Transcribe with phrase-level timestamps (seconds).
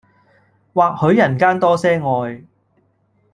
[0.73, 2.43] 或許人間多些愛